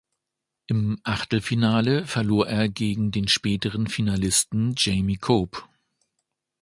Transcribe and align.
Im 0.65 0.99
Achtelfinale 1.03 2.07
verlor 2.07 2.47
er 2.47 2.69
gegen 2.69 3.11
den 3.11 3.27
späteren 3.27 3.85
Finalisten 3.85 4.73
Jamie 4.75 5.17
Cope. 5.17 5.61